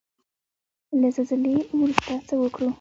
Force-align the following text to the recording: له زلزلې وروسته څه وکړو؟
له 1.01 1.07
زلزلې 1.15 1.55
وروسته 1.79 2.13
څه 2.27 2.35
وکړو؟ 2.41 2.69